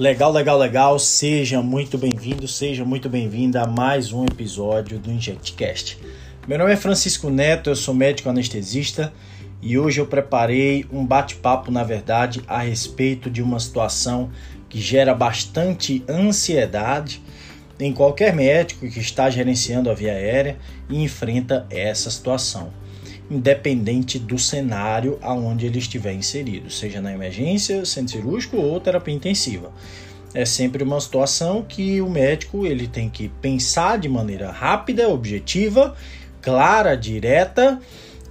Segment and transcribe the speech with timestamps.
[0.00, 0.98] Legal, legal, legal.
[0.98, 5.98] Seja muito bem-vindo, seja muito bem-vinda a mais um episódio do InjectCast.
[6.48, 9.12] Meu nome é Francisco Neto, eu sou médico anestesista
[9.60, 14.30] e hoje eu preparei um bate-papo, na verdade, a respeito de uma situação
[14.70, 17.22] que gera bastante ansiedade
[17.78, 20.56] em qualquer médico que está gerenciando a via aérea
[20.88, 22.72] e enfrenta essa situação
[23.30, 29.72] independente do cenário aonde ele estiver inserido, seja na emergência, centro cirúrgico ou terapia intensiva.
[30.34, 35.96] É sempre uma situação que o médico ele tem que pensar de maneira rápida, objetiva,
[36.42, 37.80] clara, direta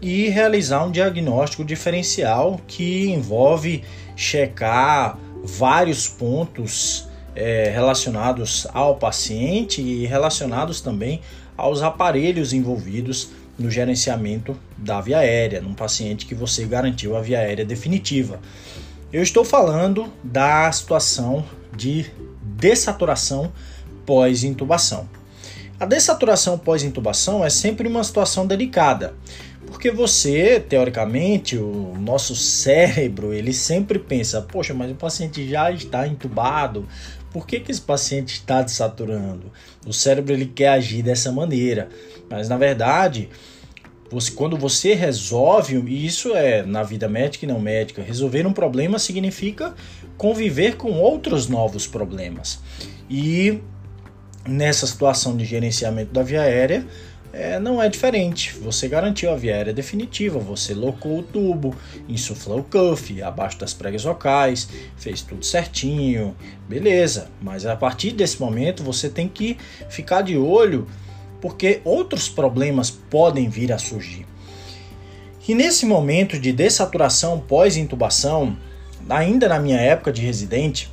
[0.01, 3.83] e realizar um diagnóstico diferencial que envolve
[4.15, 11.21] checar vários pontos é, relacionados ao paciente e relacionados também
[11.57, 17.39] aos aparelhos envolvidos no gerenciamento da via aérea, num paciente que você garantiu a via
[17.39, 18.39] aérea definitiva.
[19.11, 22.09] Eu estou falando da situação de
[22.41, 23.51] dessaturação
[24.05, 25.09] pós-intubação.
[25.79, 29.13] A dessaturação pós-intubação é sempre uma situação delicada,
[29.67, 36.07] porque você, teoricamente, o nosso cérebro, ele sempre pensa: poxa, mas o paciente já está
[36.07, 36.87] intubado,
[37.31, 39.51] por que, que esse paciente está desaturando?
[39.85, 41.89] O cérebro ele quer agir dessa maneira,
[42.29, 43.29] mas na verdade
[44.11, 48.53] você, quando você resolve, e isso é na vida médica e não médica, resolver um
[48.53, 49.75] problema significa
[50.17, 52.59] conviver com outros novos problemas.
[53.09, 53.61] E
[54.47, 56.85] nessa situação de gerenciamento da via aérea,
[57.31, 58.55] é, não é diferente.
[58.59, 61.75] Você garantiu a via aérea definitiva, você locou o tubo,
[62.07, 66.35] insuflou o cuff abaixo das pregas vocais, fez tudo certinho,
[66.67, 67.29] beleza.
[67.41, 69.57] Mas a partir desse momento você tem que
[69.89, 70.87] ficar de olho
[71.41, 74.25] porque outros problemas podem vir a surgir.
[75.47, 78.55] E nesse momento de dessaturação pós-intubação,
[79.09, 80.91] ainda na minha época de residente,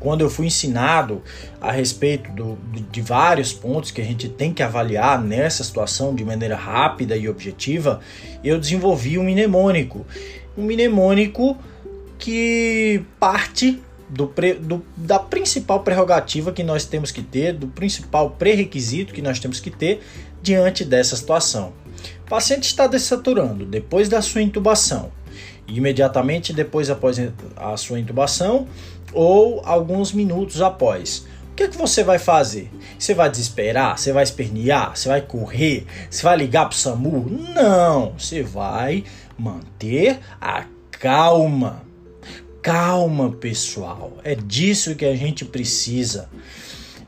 [0.00, 1.22] quando eu fui ensinado
[1.60, 2.58] a respeito do,
[2.90, 7.28] de vários pontos que a gente tem que avaliar nessa situação de maneira rápida e
[7.28, 8.00] objetiva,
[8.42, 10.06] eu desenvolvi um mnemônico.
[10.56, 11.56] Um mnemônico
[12.18, 18.30] que parte do, pre, do, da principal prerrogativa que nós temos que ter, do principal
[18.30, 20.00] pré-requisito que nós temos que ter
[20.42, 21.72] diante dessa situação.
[22.26, 25.12] O paciente está dessaturando depois da sua intubação,
[25.70, 27.18] imediatamente depois após
[27.56, 28.66] a sua intubação
[29.12, 31.26] ou alguns minutos após.
[31.52, 32.70] O que, é que você vai fazer?
[32.98, 33.98] Você vai desesperar?
[33.98, 34.96] Você vai espernear?
[34.96, 35.86] Você vai correr?
[36.08, 37.26] Você vai ligar para o SAMU?
[37.54, 38.14] Não!
[38.18, 39.04] Você vai
[39.38, 41.90] manter a calma
[42.62, 44.18] calma, pessoal.
[44.22, 46.28] É disso que a gente precisa.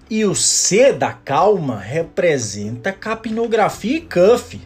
[0.09, 4.61] E o C da calma representa capnografia e cuff.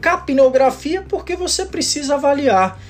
[0.00, 2.80] Capnografia porque você precisa avaliar.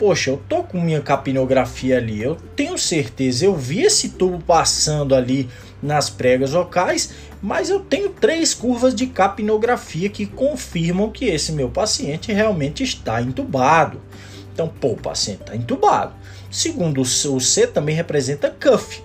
[0.00, 5.14] Poxa, eu tô com minha capnografia ali, eu tenho certeza, eu vi esse tubo passando
[5.14, 5.46] ali
[5.82, 7.10] nas pregas vocais,
[7.42, 13.20] mas eu tenho três curvas de capnografia que confirmam que esse meu paciente realmente está
[13.20, 14.00] entubado.
[14.54, 16.14] Então, pô, o paciente está entubado.
[16.50, 19.02] Segundo o C, também representa cuff.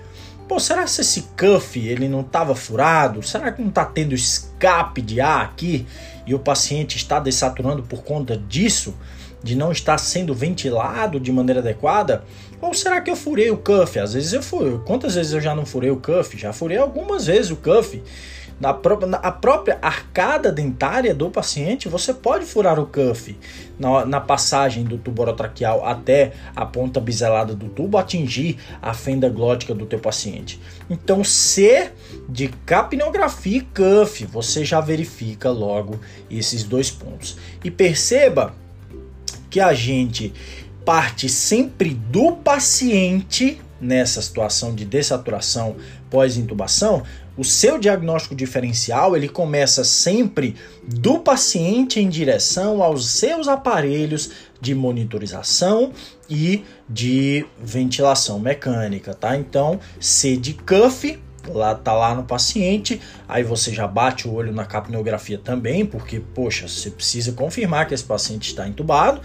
[0.47, 3.21] Pô, será que esse cuff ele não estava furado?
[3.21, 5.85] Será que não está tendo escape de ar aqui
[6.25, 8.95] e o paciente está desaturando por conta disso?
[9.45, 12.23] De não estar sendo ventilado de maneira adequada?
[12.59, 13.99] Ou será que eu furei o cuff?
[13.99, 14.79] Às vezes eu furei.
[14.85, 16.35] Quantas vezes eu já não furei o cuff?
[16.35, 18.01] Já furei algumas vezes o cuff.
[18.59, 23.37] Na própria, na, a própria arcada dentária do paciente, você pode furar o cuff
[23.77, 29.29] na, na passagem do tubo orotraqueal até a ponta biselada do tubo, atingir a fenda
[29.29, 30.59] glótica do teu paciente.
[30.89, 31.91] Então, se
[32.29, 35.99] de capnografia e cuff, você já verifica logo
[36.31, 37.37] esses dois pontos.
[37.61, 38.55] E perceba
[39.55, 40.33] que a gente
[40.83, 45.77] parte sempre do paciente nessa situação de dessaturação
[46.09, 47.03] pós-intubação,
[47.37, 54.29] o seu diagnóstico diferencial ele começa sempre do paciente em direção aos seus aparelhos
[54.59, 55.93] de monitorização
[56.29, 59.37] e de ventilação mecânica, tá?
[59.37, 64.51] Então, C de cuff lá tá lá no paciente, aí você já bate o olho
[64.51, 69.21] na capnografia também, porque poxa, você precisa confirmar que esse paciente está entubado,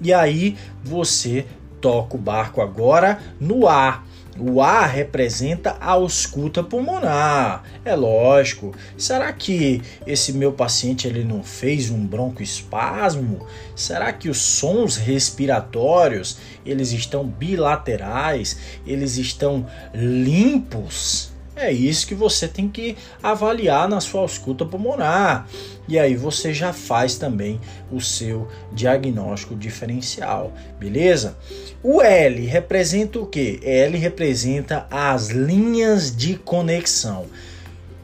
[0.00, 1.46] e aí você
[1.80, 4.06] toca o barco agora no ar.
[4.38, 7.64] O ar representa a ausculta pulmonar.
[7.84, 8.74] É lógico.
[8.96, 13.46] Será que esse meu paciente ele não fez um broncoespasmo?
[13.76, 18.58] Será que os sons respiratórios eles estão bilaterais?
[18.86, 21.31] Eles estão limpos?
[21.62, 25.46] É isso que você tem que avaliar na sua ausculta pulmonar.
[25.86, 27.60] E aí você já faz também
[27.90, 31.36] o seu diagnóstico diferencial, beleza?
[31.82, 33.60] O L representa o que?
[33.62, 37.26] L representa as linhas de conexão.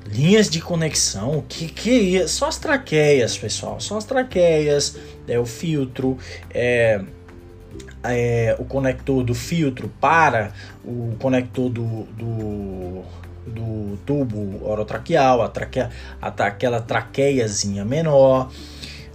[0.07, 2.27] Linhas de conexão, que que é?
[2.29, 3.81] Só as traqueias, pessoal.
[3.81, 4.97] São as traqueias,
[5.27, 6.17] é o filtro,
[6.51, 7.01] é,
[8.05, 10.53] é o conector do filtro para
[10.85, 13.05] o conector do, do
[13.49, 15.91] do tubo orotraqueal, a traqueia,
[16.21, 18.51] a, aquela traqueiazinha menor,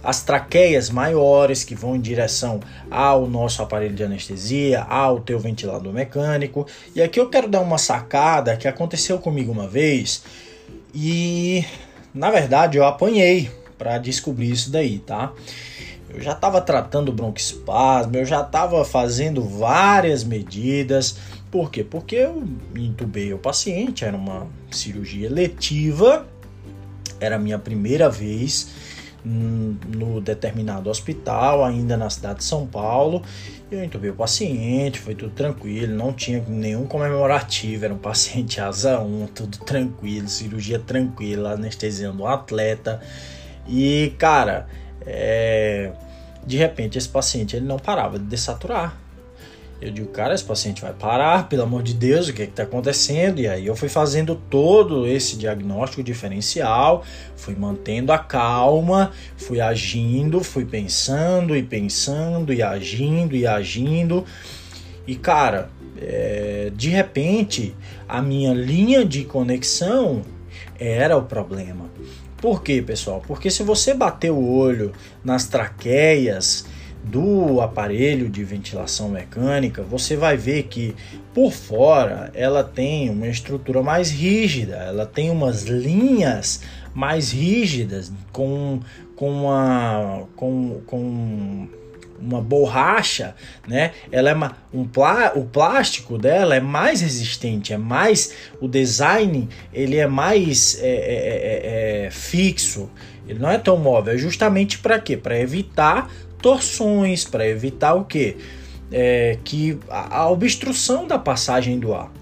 [0.02, 2.60] as traqueias maiores que vão em direção
[2.90, 6.66] ao nosso aparelho de anestesia, ao teu ventilador mecânico.
[6.94, 10.22] E aqui eu quero dar uma sacada que aconteceu comigo uma vez
[10.94, 11.64] e
[12.14, 15.32] na verdade eu apanhei para descobrir isso daí, tá?
[16.08, 21.16] Eu já estava tratando broncoespasmo, eu já estava fazendo várias medidas,
[21.54, 21.84] por quê?
[21.84, 22.42] Porque eu
[22.76, 26.26] intubei o paciente, era uma cirurgia letiva,
[27.20, 28.72] era a minha primeira vez
[29.24, 33.22] no determinado hospital, ainda na cidade de São Paulo.
[33.70, 38.98] Eu intubei o paciente, foi tudo tranquilo, não tinha nenhum comemorativo, era um paciente asa
[38.98, 43.00] 1, tudo tranquilo, cirurgia tranquila, anestesiando o atleta.
[43.68, 44.66] E, cara,
[45.06, 45.92] é...
[46.44, 49.03] de repente esse paciente ele não parava de dessaturar.
[49.84, 52.62] Eu digo, cara, esse paciente vai parar, pelo amor de Deus, o que é está
[52.62, 53.38] acontecendo?
[53.38, 57.04] E aí eu fui fazendo todo esse diagnóstico diferencial,
[57.36, 64.24] fui mantendo a calma, fui agindo, fui pensando e pensando e agindo e agindo.
[65.06, 65.68] E cara,
[66.00, 67.76] é, de repente
[68.08, 70.22] a minha linha de conexão
[70.78, 71.90] era o problema.
[72.38, 73.22] Por quê, pessoal?
[73.26, 74.92] Porque se você bater o olho
[75.22, 76.64] nas traqueias,
[77.04, 80.94] do aparelho de ventilação mecânica, você vai ver que
[81.34, 86.62] por fora ela tem uma estrutura mais rígida, ela tem umas linhas
[86.94, 88.80] mais rígidas com,
[89.16, 91.68] com, uma, com, com
[92.18, 93.34] uma borracha,
[93.68, 93.92] né?
[94.10, 99.48] Ela é uma, um plá, o plástico dela é mais resistente, é mais o design
[99.72, 102.88] ele é mais é, é, é, é fixo,
[103.26, 105.16] ele não é tão móvel, é justamente para quê?
[105.16, 106.10] Para evitar
[106.44, 108.36] torções para evitar o que?
[108.92, 112.12] É, que a, a obstrução da passagem do ar.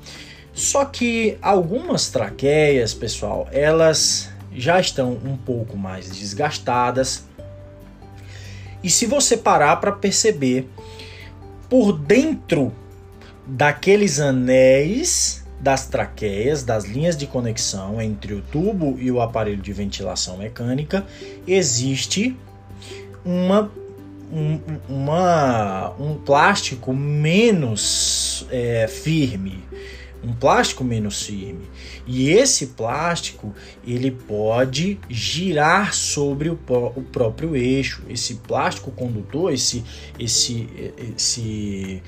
[0.55, 7.25] Só que algumas traqueias, pessoal, elas já estão um pouco mais desgastadas.
[8.81, 10.69] E se você parar para perceber,
[11.69, 12.73] por dentro
[13.45, 19.73] daqueles anéis das traqueias, das linhas de conexão entre o tubo e o aparelho de
[19.73, 21.05] ventilação mecânica,
[21.45, 22.37] existe
[23.25, 23.71] uma
[24.33, 24.59] um,
[24.89, 29.63] uma, um plástico menos é, firme,
[30.25, 31.69] um plástico menos firme.
[32.07, 33.55] E esse plástico
[33.87, 36.59] ele pode girar sobre o,
[36.97, 38.03] o próprio eixo.
[38.09, 39.85] Esse plástico condutor, esse,
[40.19, 40.69] esse,
[41.17, 42.03] esse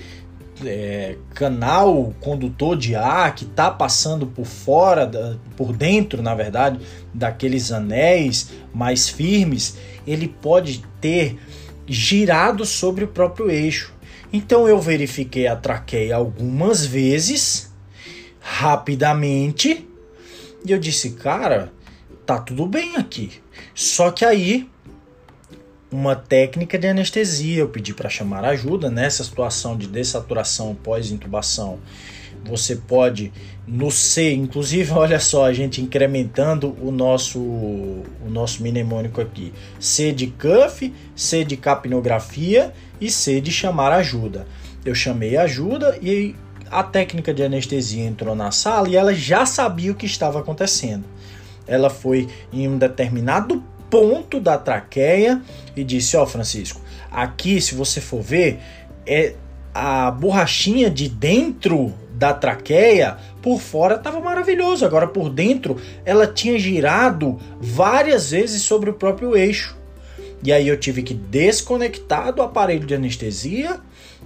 [0.65, 6.81] é, canal condutor de ar que está passando por fora, da, por dentro, na verdade,
[7.13, 9.77] daqueles anéis mais firmes,
[10.07, 11.39] ele pode ter
[11.87, 13.93] girado sobre o próprio eixo.
[14.33, 17.73] Então eu verifiquei a traqueia algumas vezes,
[18.41, 19.87] rapidamente,
[20.65, 21.73] e eu disse, cara,
[22.27, 23.31] tá tudo bem aqui.
[23.75, 24.69] Só que aí
[25.95, 31.79] uma técnica de anestesia, eu pedi para chamar ajuda nessa situação de dessaturação pós-intubação
[32.45, 33.33] você pode
[33.67, 39.53] no C, inclusive, olha só, a gente incrementando o nosso o nosso mnemônico aqui.
[39.79, 44.47] C de cuff, C de capnografia e C de chamar ajuda.
[44.85, 46.35] Eu chamei ajuda e
[46.71, 51.05] a técnica de anestesia entrou na sala e ela já sabia o que estava acontecendo.
[51.67, 55.41] Ela foi em um determinado ponto da traqueia
[55.75, 58.61] e disse: Ó, oh, Francisco, aqui, se você for ver,
[59.07, 59.35] é
[59.73, 61.93] a borrachinha de dentro
[62.25, 65.77] da traqueia, por fora estava maravilhoso, agora por dentro
[66.07, 69.77] ela tinha girado várias vezes sobre o próprio eixo.
[70.43, 73.79] E aí eu tive que desconectar do aparelho de anestesia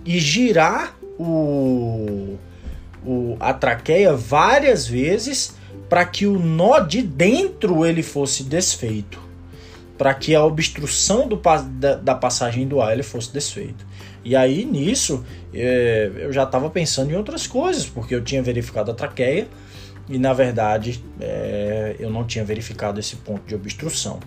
[0.06, 2.36] e girar o,
[3.04, 5.56] o a traqueia várias vezes
[5.88, 9.20] para que o nó de dentro ele fosse desfeito,
[9.96, 11.40] para que a obstrução do,
[11.80, 13.87] da, da passagem do ar ele fosse desfeito.
[14.28, 18.90] E aí nisso é, eu já estava pensando em outras coisas, porque eu tinha verificado
[18.90, 19.48] a traqueia
[20.06, 24.20] e na verdade é, eu não tinha verificado esse ponto de obstrução,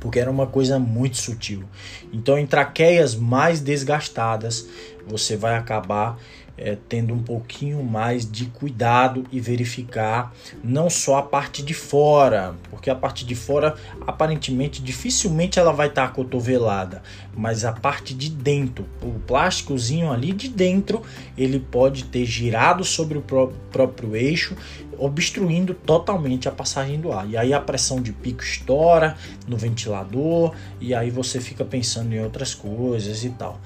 [0.00, 1.62] porque era uma coisa muito sutil.
[2.10, 4.66] Então, em traqueias mais desgastadas,
[5.06, 6.18] você vai acabar
[6.56, 12.54] é, tendo um pouquinho mais de cuidado e verificar não só a parte de fora,
[12.70, 13.74] porque a parte de fora
[14.06, 17.02] aparentemente dificilmente ela vai estar tá cotovelada,
[17.34, 21.02] mas a parte de dentro, o plásticozinho ali de dentro,
[21.36, 24.54] ele pode ter girado sobre o pró próprio eixo,
[24.98, 27.28] obstruindo totalmente a passagem do ar.
[27.28, 29.16] E aí a pressão de pico estoura
[29.48, 33.58] no ventilador e aí você fica pensando em outras coisas e tal.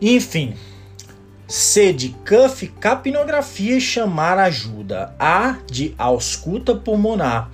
[0.00, 0.54] Enfim,
[1.48, 5.14] C de cuff, capnografia e chamar ajuda.
[5.18, 7.50] A de ausculta pulmonar.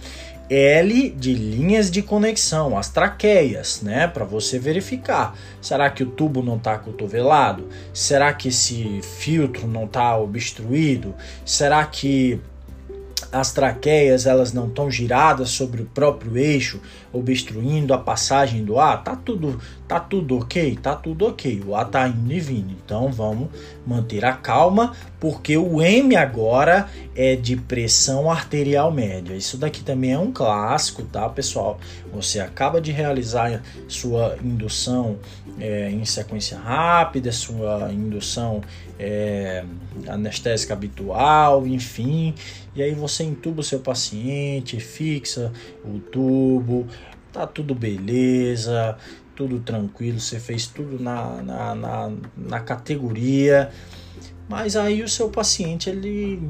[0.49, 5.35] L de linhas de conexão, as traqueias, né, para você verificar.
[5.63, 7.69] Será que o tubo não está cotovelado?
[7.93, 11.15] Será que esse filtro não está obstruído?
[11.45, 12.39] Será que
[13.31, 16.81] as traqueias elas não estão giradas sobre o próprio eixo,
[17.13, 21.89] obstruindo a passagem do ar, tá tudo, tá tudo ok, tá tudo ok, o ar
[21.89, 22.75] tá indo e vindo.
[22.85, 23.49] Então vamos
[23.87, 29.37] manter a calma, porque o M agora é de pressão arterial média.
[29.37, 31.79] Isso daqui também é um clássico, tá, pessoal?
[32.13, 35.21] Você acaba de realizar sua indução
[35.61, 38.63] é, em sequência rápida, sua indução
[38.99, 39.65] é,
[40.09, 42.35] anestésica habitual, enfim.
[42.75, 45.53] E aí você entuba o seu paciente, fixa
[45.85, 46.89] o tubo,
[47.33, 48.97] tá tudo beleza,
[49.37, 53.71] tudo tranquilo, você fez tudo na, na, na, na categoria.
[54.49, 56.41] Mas aí o seu paciente ele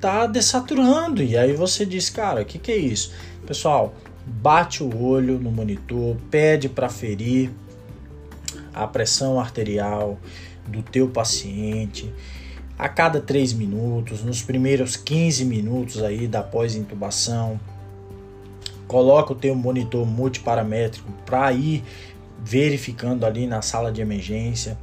[0.00, 3.12] tá dessaturando e aí você diz, cara, o que, que é isso?
[3.46, 3.94] Pessoal,
[4.26, 7.50] bate o olho no monitor, pede para ferir
[8.74, 10.18] a pressão arterial,
[10.68, 12.12] do teu paciente
[12.78, 17.58] a cada 3 minutos, nos primeiros 15 minutos aí da pós-intubação.
[18.86, 21.82] Coloca o teu monitor multiparamétrico para ir
[22.38, 24.78] verificando ali na sala de emergência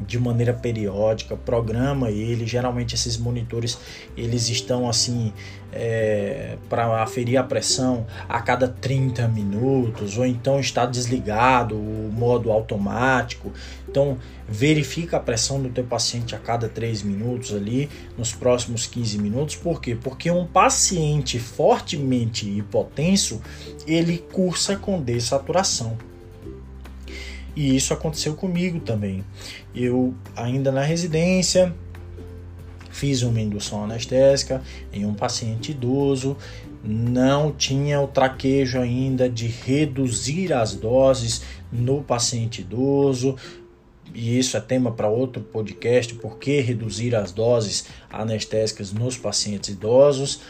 [0.00, 2.46] de maneira periódica, programa ele.
[2.46, 3.78] Geralmente esses monitores
[4.16, 5.32] eles estão assim
[5.72, 12.50] é, para aferir a pressão a cada 30 minutos, ou então está desligado o modo
[12.50, 13.52] automático.
[13.88, 19.18] Então verifica a pressão do teu paciente a cada 3 minutos ali, nos próximos 15
[19.18, 19.56] minutos.
[19.56, 19.96] Por quê?
[20.00, 23.40] Porque um paciente fortemente hipotenso,
[23.86, 25.96] ele cursa com dessaturação.
[27.56, 29.24] E isso aconteceu comigo também.
[29.74, 31.74] Eu, ainda na residência,
[32.90, 36.36] fiz uma indução anestésica em um paciente idoso,
[36.84, 43.36] não tinha o traquejo ainda de reduzir as doses no paciente idoso,
[44.14, 49.68] e isso é tema para outro podcast, por que reduzir as doses anestésicas nos pacientes
[49.70, 50.40] idosos.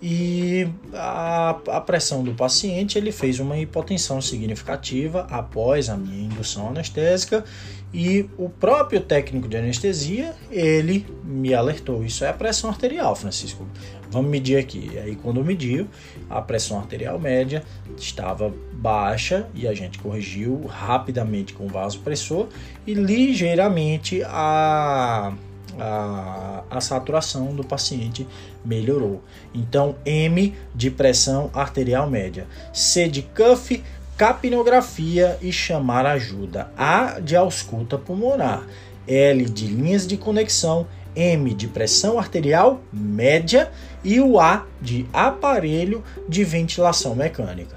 [0.00, 6.68] E a, a pressão do paciente, ele fez uma hipotensão significativa após a minha indução
[6.68, 7.44] anestésica
[7.92, 13.66] e o próprio técnico de anestesia, ele me alertou, isso é a pressão arterial, Francisco.
[14.10, 14.98] Vamos medir aqui.
[14.98, 15.88] Aí quando mediu,
[16.28, 17.62] a pressão arterial média
[17.96, 22.48] estava baixa e a gente corrigiu rapidamente com vasopressor
[22.86, 25.32] e ligeiramente a,
[25.78, 28.26] a, a saturação do paciente
[28.64, 29.22] melhorou.
[29.54, 33.82] Então, M de pressão arterial média, C de cuff,
[34.16, 38.66] capnografia e chamar ajuda, A de ausculta pulmonar,
[39.06, 43.70] L de linhas de conexão, M de pressão arterial média
[44.02, 47.76] e o A de aparelho de ventilação mecânica.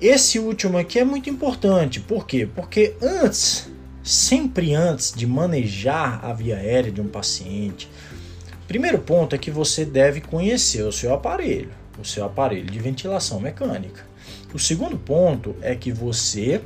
[0.00, 2.46] Esse último aqui é muito importante, por quê?
[2.54, 3.70] Porque antes,
[4.06, 7.90] sempre antes de manejar a via aérea de um paciente,
[8.68, 13.40] primeiro ponto é que você deve conhecer o seu aparelho, o seu aparelho de ventilação
[13.40, 14.06] mecânica.
[14.54, 16.62] O segundo ponto é que você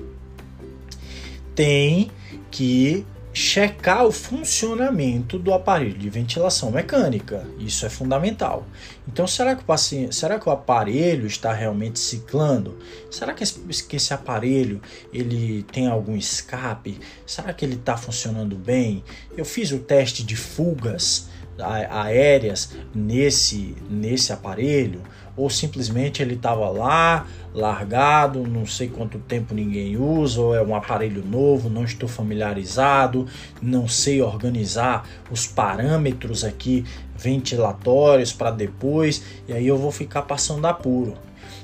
[1.54, 2.11] tem
[2.50, 7.46] que checar o funcionamento do aparelho de ventilação mecânica.
[7.58, 8.66] Isso é fundamental.
[9.06, 12.78] Então, será que o paciente, será que o aparelho está realmente ciclando?
[13.10, 14.80] Será que esse, que esse aparelho
[15.12, 16.99] ele tem algum escape?
[17.25, 19.04] Será que ele está funcionando bem?
[19.37, 21.28] Eu fiz o teste de fugas
[21.59, 25.02] aéreas nesse nesse aparelho
[25.37, 30.75] ou simplesmente ele estava lá, largado, não sei quanto tempo ninguém usa, ou é um
[30.75, 33.26] aparelho novo, não estou familiarizado,
[33.62, 36.85] não sei organizar os parâmetros aqui
[37.16, 41.14] ventilatórios para depois, e aí eu vou ficar passando apuro.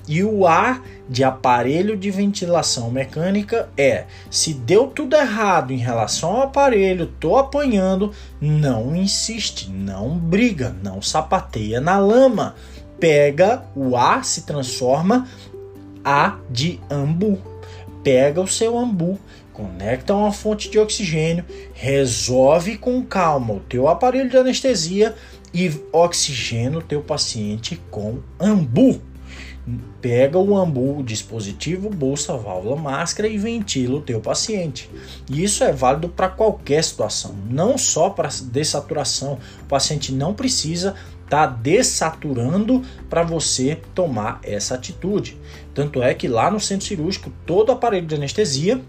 [0.09, 6.37] E o A de aparelho de ventilação mecânica é: se deu tudo errado em relação
[6.37, 12.55] ao aparelho, tô apanhando, não insiste, não briga, não sapateia na lama
[12.99, 15.27] pega o A, se transforma
[16.05, 17.39] A de ambu.
[18.03, 19.19] Pega o seu ambu,
[19.53, 25.15] conecta uma fonte de oxigênio, resolve com calma o teu aparelho de anestesia
[25.53, 29.01] e oxigena o teu paciente com ambu.
[30.01, 34.89] Pega o ambu, dispositivo, bolsa, válvula, máscara e ventila o teu paciente.
[35.29, 39.39] E isso é válido para qualquer situação, não só para dessaturação.
[39.63, 45.37] O paciente não precisa estar tá dessaturando para você tomar essa atitude.
[45.75, 48.81] Tanto é que lá no centro cirúrgico, todo aparelho de anestesia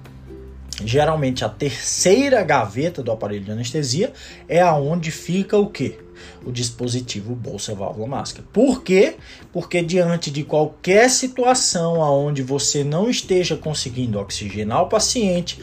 [0.84, 4.14] geralmente a terceira gaveta do aparelho de anestesia
[4.48, 5.98] é aonde fica o que?
[6.46, 8.48] O dispositivo bolsa válvula máscara.
[8.52, 9.16] Por quê?
[9.52, 15.60] Porque diante de qualquer situação aonde você não esteja conseguindo oxigenar o paciente,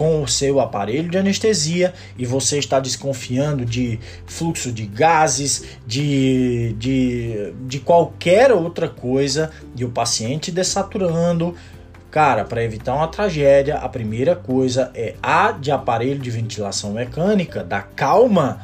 [0.00, 6.74] com o seu aparelho de anestesia e você está desconfiando de fluxo de gases, de,
[6.78, 11.54] de, de qualquer outra coisa, e o paciente dessaturando,
[12.10, 17.62] Cara, para evitar uma tragédia, a primeira coisa é a de aparelho de ventilação mecânica,
[17.62, 18.60] da calma,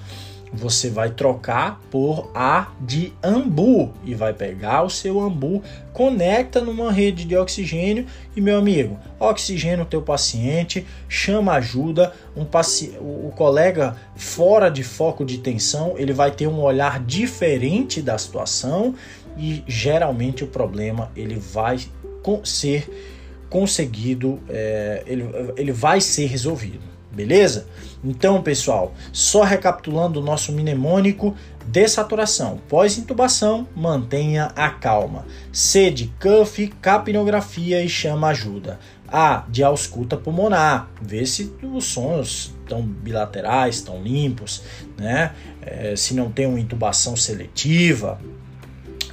[0.53, 5.63] você vai trocar por a de ambu e vai pegar o seu ambu,
[5.93, 12.45] conecta numa rede de oxigênio e meu amigo, oxigênio o teu paciente, chama ajuda, um
[12.45, 18.19] paci o colega fora de foco de tensão, ele vai ter um olhar diferente da
[18.19, 18.95] situação
[19.37, 21.79] e geralmente o problema ele vai
[22.43, 23.16] ser
[23.49, 27.67] conseguido, é, ele, ele vai ser resolvido, beleza?
[28.05, 31.35] Então, pessoal, só recapitulando o nosso mnemônico,
[31.67, 35.27] dessaturação, pós-intubação, mantenha a calma.
[35.53, 38.79] C de cuff, capnografia e chama ajuda.
[39.09, 44.63] A de ausculta pulmonar, vê se os sons estão bilaterais, estão limpos,
[44.99, 45.33] né?
[45.63, 48.21] É, se não tem uma intubação seletiva,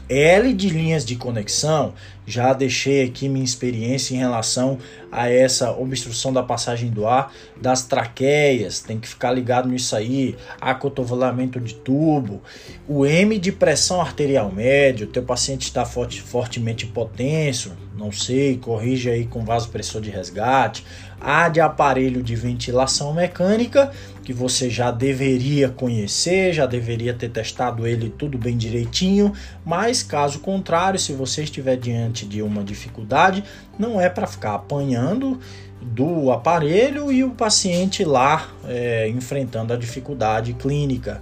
[0.10, 1.94] L de linhas de conexão,
[2.26, 4.78] já deixei aqui minha experiência em relação
[5.12, 10.36] a essa obstrução da passagem do ar das traqueias, tem que ficar ligado nisso aí,
[10.60, 12.42] acotovelamento de tubo,
[12.88, 18.58] o M de pressão arterial média, o teu paciente está forte, fortemente hipotenso, não sei,
[18.58, 20.84] corrige aí com vasopressor de resgate,
[21.22, 23.92] A de aparelho de ventilação mecânica,
[24.24, 29.32] que você já deveria conhecer, já deveria ter testado ele tudo bem direitinho,
[29.64, 31.78] mas caso contrário, se você estiver
[32.14, 33.44] diante de uma dificuldade,
[33.78, 35.40] não é para ficar apanhando
[35.82, 41.20] do aparelho e o paciente lá é, enfrentando a dificuldade clínica.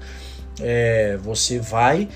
[0.60, 2.10] É, você vai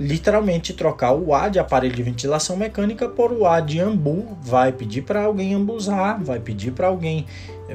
[0.00, 4.72] literalmente trocar o A de aparelho de ventilação mecânica por o A de ambu, vai
[4.72, 7.26] pedir para alguém ambuzar, vai pedir para alguém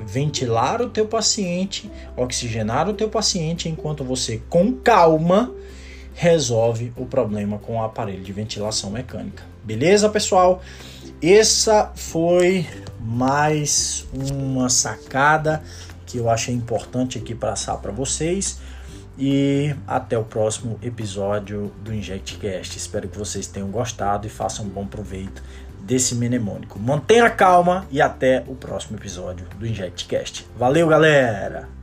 [0.05, 5.53] ventilar o teu paciente, oxigenar o teu paciente enquanto você com calma
[6.13, 9.56] resolve o problema com o aparelho de ventilação mecânica.
[9.67, 10.61] Beleza, pessoal?
[11.21, 12.65] Essa foi
[13.01, 15.61] mais uma sacada
[16.05, 18.61] que eu achei importante aqui passar para vocês.
[19.19, 22.77] E até o próximo episódio do InjectCast.
[22.77, 25.43] Espero que vocês tenham gostado e façam um bom proveito
[25.81, 26.79] desse mnemônico.
[26.79, 30.47] Mantenha calma e até o próximo episódio do InjectCast.
[30.57, 31.76] Valeu, galera!